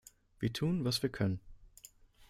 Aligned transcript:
Wir 0.39 0.51
tun, 0.51 0.83
was 0.83 1.03
wir 1.03 1.11
können. 1.11 1.39